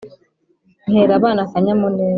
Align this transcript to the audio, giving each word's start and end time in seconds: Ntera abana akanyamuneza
Ntera 0.89 1.11
abana 1.19 1.39
akanyamuneza 1.45 2.09